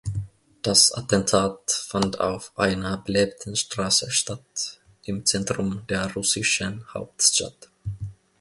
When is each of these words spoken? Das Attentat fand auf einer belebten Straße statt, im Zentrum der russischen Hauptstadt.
Das 0.63 0.91
Attentat 0.93 1.69
fand 1.87 2.19
auf 2.19 2.57
einer 2.57 2.97
belebten 2.97 3.55
Straße 3.55 4.09
statt, 4.09 4.81
im 5.03 5.27
Zentrum 5.27 5.85
der 5.89 6.11
russischen 6.13 6.91
Hauptstadt. 6.91 7.69